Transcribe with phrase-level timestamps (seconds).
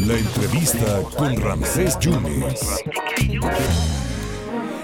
[0.00, 2.82] La entrevista con Ramsés Yunes.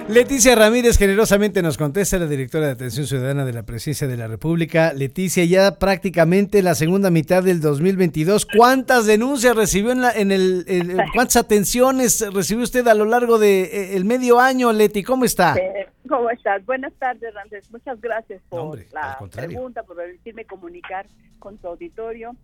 [0.09, 4.27] Leticia Ramírez generosamente nos contesta, la directora de Atención Ciudadana de la Presidencia de la
[4.27, 4.93] República.
[4.93, 10.67] Leticia, ya prácticamente la segunda mitad del 2022, ¿cuántas denuncias recibió en, la, en el,
[11.15, 15.03] cuántas atenciones recibió usted a lo largo del de, eh, medio año, Leti?
[15.03, 15.55] ¿Cómo está?
[15.55, 16.63] Eh, ¿Cómo estás?
[16.67, 17.71] Buenas tardes, Ramírez.
[17.71, 21.07] Muchas gracias por la pregunta, por permitirme comunicar
[21.39, 22.35] con tu auditorio.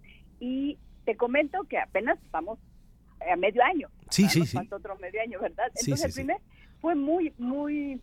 [0.40, 2.58] Y te comento que apenas estamos
[3.30, 3.88] a medio año.
[4.10, 4.58] Sí, sí, sí.
[4.70, 5.66] otro medio año, ¿verdad?
[5.80, 6.38] Entonces, el primer
[6.80, 8.00] fue muy, muy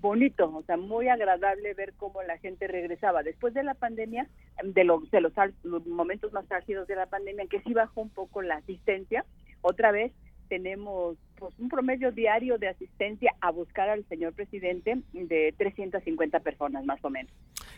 [0.00, 3.22] bonito, o sea, muy agradable ver cómo la gente regresaba.
[3.22, 4.28] Después de la pandemia,
[4.62, 4.84] de, de
[5.20, 5.32] los,
[5.62, 9.24] los momentos más álgidos de la pandemia, que sí bajó un poco la asistencia,
[9.62, 10.12] otra vez
[10.48, 16.84] tenemos pues, un promedio diario de asistencia a buscar al señor presidente de 350 personas
[16.84, 17.32] más o menos.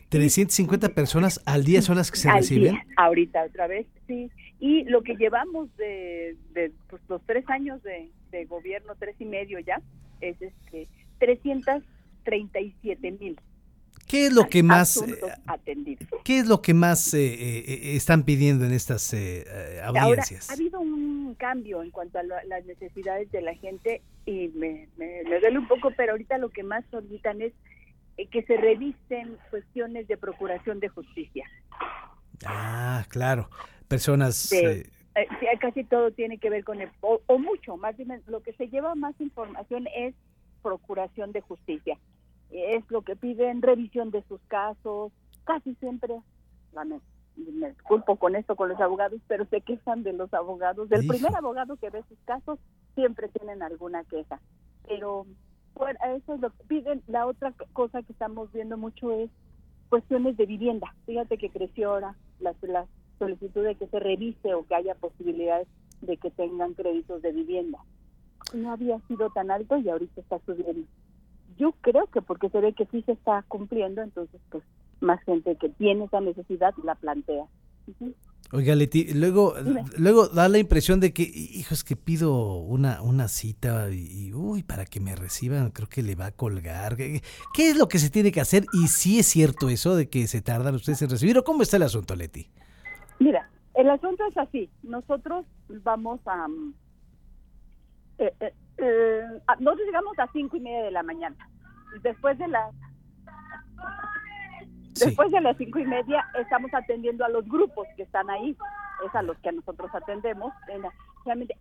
[0.08, 2.78] 350 personas al día son las que se reciben.
[2.96, 4.30] ahorita otra vez, sí.
[4.60, 6.36] Y lo que llevamos de,
[6.88, 9.80] pues, los tres años de, de, gobierno, tres y medio ya,
[10.20, 13.38] es este 337 mil.
[14.08, 15.20] ¿Qué es lo que más eh,
[16.24, 19.14] ¿Qué es lo que más eh, eh, están pidiendo en estas
[19.84, 20.48] audiencias?
[20.48, 25.22] ha habido un cambio en cuanto a las necesidades de la gente y me, me,
[25.24, 27.52] duele un poco, pero ahorita lo que más solicitan es
[28.30, 31.44] que se revisen cuestiones de procuración de justicia.
[32.44, 33.50] Ah, claro.
[33.86, 34.50] Personas
[35.60, 38.94] casi todo tiene que ver con el, o, mucho, más bien lo que se lleva
[38.94, 40.14] más información es
[40.62, 41.98] procuración de justicia.
[42.50, 45.12] Es lo que piden, revisión de sus casos,
[45.44, 46.20] casi siempre,
[46.72, 47.00] me,
[47.36, 50.88] me disculpo con esto con los abogados, pero se quejan de los abogados.
[50.88, 52.58] Del primer abogado que ve sus casos,
[52.94, 54.40] siempre tienen alguna queja.
[54.86, 55.26] Pero
[55.74, 57.02] bueno, eso es lo que piden.
[57.06, 59.30] La otra cosa que estamos viendo mucho es
[59.88, 60.94] cuestiones de vivienda.
[61.06, 65.68] Fíjate que creció ahora las, las solicitud de que se revise o que haya posibilidades
[66.00, 67.78] de que tengan créditos de vivienda.
[68.54, 70.86] No había sido tan alto y ahorita está subiendo.
[71.56, 74.62] Yo creo que porque se ve que sí se está cumpliendo, entonces pues
[75.00, 77.46] más gente que tiene esa necesidad la plantea.
[78.50, 79.54] Oiga, Leti, luego,
[79.98, 84.86] luego da la impresión de que, hijos, que pido una, una cita y, uy, para
[84.86, 86.96] que me reciban, creo que le va a colgar.
[86.96, 87.20] ¿Qué,
[87.56, 88.64] es lo que se tiene que hacer?
[88.72, 91.76] Y si es cierto eso de que se tardan ustedes en recibir, o cómo está
[91.76, 92.48] el asunto, Leti.
[93.18, 94.70] Mira, el asunto es así.
[94.82, 95.44] Nosotros
[95.84, 96.48] vamos a...
[96.48, 96.74] Mm,
[98.18, 99.22] eh, eh, eh,
[99.58, 101.36] nosotros llegamos a cinco y media de la mañana.
[102.02, 102.74] Después de las...
[104.94, 108.56] Después de las cinco y media estamos atendiendo a los grupos que están ahí,
[109.06, 110.52] es a los que nosotros atendemos.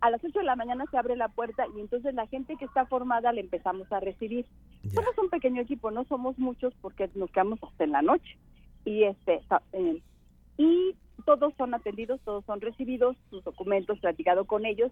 [0.00, 2.64] A las ocho de la mañana se abre la puerta y entonces la gente que
[2.64, 4.46] está formada le empezamos a recibir.
[4.92, 8.36] Somos un pequeño equipo, no somos muchos porque nos quedamos hasta en la noche.
[8.84, 9.40] Y este
[10.56, 14.90] y todos son atendidos, todos son recibidos, sus documentos, platicado con ellos.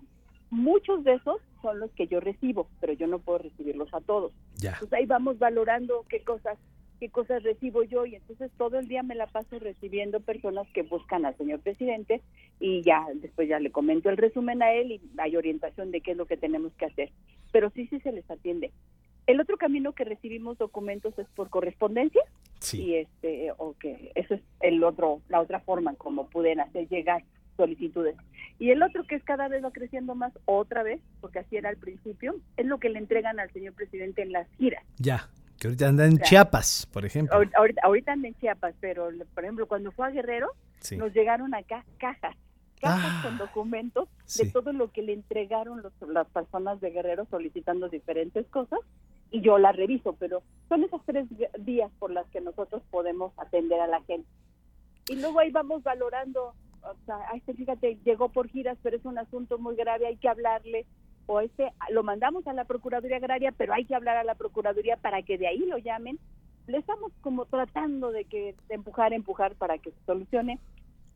[0.51, 4.33] Muchos de esos son los que yo recibo, pero yo no puedo recibirlos a todos.
[4.57, 4.77] Ya.
[4.79, 6.59] Pues ahí vamos valorando qué cosas
[6.99, 10.83] qué cosas recibo yo y entonces todo el día me la paso recibiendo personas que
[10.83, 12.23] buscan al señor presidente
[12.59, 16.13] y ya después ya le comento el resumen a él y hay orientación de qué
[16.13, 17.11] es lo que tenemos que hacer.
[17.53, 18.73] Pero sí, sí se les atiende.
[19.27, 22.23] El otro camino que recibimos documentos es por correspondencia
[22.73, 27.23] y este o que eso es el otro la otra forma como pueden hacer llegar
[27.57, 28.17] solicitudes.
[28.59, 31.69] Y el otro que es cada vez va creciendo más otra vez porque así era
[31.69, 34.85] al principio es lo que le entregan al señor presidente en las giras.
[34.99, 35.29] Ya
[35.59, 37.35] que ahorita anda en Chiapas por ejemplo.
[37.35, 40.53] Ahorita, ahorita anda en Chiapas pero por ejemplo cuando fue a Guerrero
[40.97, 42.37] nos llegaron acá cajas
[42.81, 47.27] cajas con ah, documentos de todo lo que le entregaron los, las personas de Guerrero
[47.31, 48.81] solicitando diferentes cosas
[49.31, 51.27] y yo la reviso, pero son esos tres
[51.59, 54.29] días por las que nosotros podemos atender a la gente.
[55.09, 56.55] Y luego ahí vamos valorando,
[56.91, 60.29] o sea, este, fíjate, llegó por giras, pero es un asunto muy grave, hay que
[60.29, 60.87] hablarle,
[61.27, 64.97] o este lo mandamos a la Procuraduría Agraria, pero hay que hablar a la Procuraduría
[64.97, 66.19] para que de ahí lo llamen.
[66.67, 70.59] Le estamos como tratando de que de empujar, empujar para que se solucione.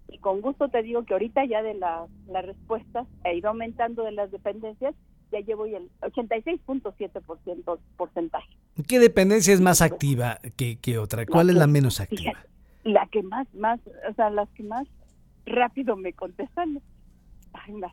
[0.09, 4.03] Y con gusto te digo que ahorita ya de las la respuestas ha ido aumentando
[4.03, 4.95] de las dependencias
[5.31, 8.49] ya llevo el 86.7% porcentaje.
[8.89, 11.27] ¿Qué dependencia es más activa que, que otra?
[11.27, 12.33] ¿Cuál es la menos activa?
[12.83, 13.79] La que más, más,
[14.09, 14.87] o sea, las que más
[15.51, 16.81] rápido me contestan.
[17.53, 17.91] Ay, no,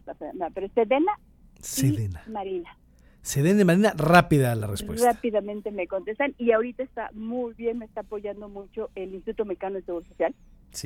[0.53, 1.11] pero Sedena,
[1.59, 2.23] Sedena.
[2.25, 2.77] y Marina.
[3.21, 5.11] Sedena y Marina, rápida la respuesta.
[5.11, 9.75] Rápidamente me contestan y ahorita está muy bien, me está apoyando mucho el Instituto Mexicano
[9.75, 10.33] de Seguro Social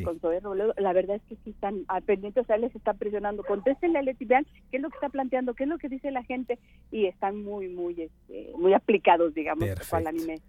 [0.03, 3.43] con Zoe Robledo, la verdad es que sí están pendientes, o sea, les está presionando,
[3.43, 6.11] contéstenle a Leti, vean qué es lo que está planteando, qué es lo que dice
[6.11, 6.59] la gente,
[6.91, 10.39] y están muy, muy, este, muy aplicados, digamos, cual a mí me,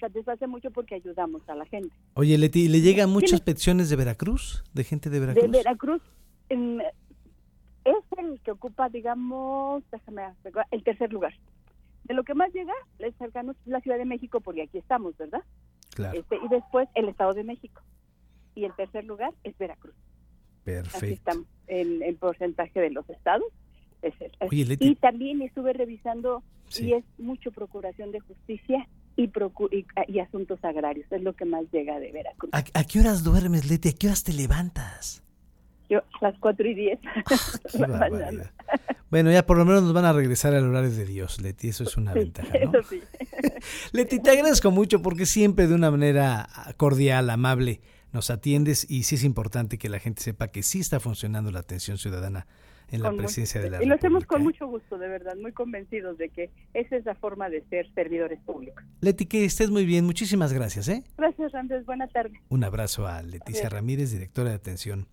[0.00, 1.94] satisface mucho porque ayudamos a la gente.
[2.14, 5.44] Oye, Leti, ¿le llegan muchas peticiones de Veracruz, de gente de Veracruz?
[5.44, 6.02] De Veracruz,
[6.48, 6.80] en-
[7.84, 11.34] es el que ocupa, digamos, déjame recordar, el tercer lugar.
[12.04, 15.16] De lo que más llega, es cercano es la Ciudad de México, porque aquí estamos,
[15.16, 15.42] ¿verdad?
[15.94, 17.82] Claro, Este, y después el Estado de México.
[18.54, 19.94] Y el tercer lugar es Veracruz.
[19.94, 21.06] Así perfecto.
[21.14, 23.46] estamos en el porcentaje de los estados.
[24.00, 24.86] es el- Oye, Leti.
[24.90, 26.86] y también estuve revisando Sí.
[26.86, 28.86] y es mucho procuración de justicia
[29.18, 29.24] y,
[29.72, 31.10] y, y asuntos agrarios.
[31.10, 32.50] Es lo que más llega de Veracruz.
[32.54, 33.88] ¿A, a qué horas duermes, Leti?
[33.88, 35.22] ¿A qué horas te levantas?
[35.90, 36.98] Yo, las 4 y 10.
[37.72, 38.50] Qué barbaridad.
[39.10, 41.68] Bueno, ya por lo menos nos van a regresar al horario de Dios, Leti.
[41.68, 42.78] Eso es una ventaja, ¿no?
[42.78, 43.02] Eso sí.
[43.92, 47.80] Leti, te agradezco mucho porque siempre de una manera cordial, amable,
[48.12, 51.60] nos atiendes y sí es importante que la gente sepa que sí está funcionando la
[51.60, 52.46] atención ciudadana
[52.90, 55.52] en la Con presencia de la Y lo hacemos con mucho gusto, de verdad, muy
[55.52, 58.84] convencidos de que esa es la forma de ser servidores públicos.
[59.00, 60.04] Leti, que estés muy bien.
[60.04, 61.04] Muchísimas gracias, ¿eh?
[61.16, 61.84] Gracias, Ramírez.
[61.84, 62.40] Buena tarde.
[62.48, 63.68] Un abrazo a Leticia.
[63.68, 65.06] Ramírez, directora de Atención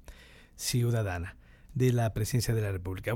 [0.56, 1.36] Ciudadana
[1.74, 3.04] de la Presidencia de la República.